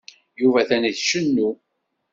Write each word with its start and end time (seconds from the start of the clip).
Yuba 0.41 0.57
atan 0.61 0.83
icennu. 0.91 1.49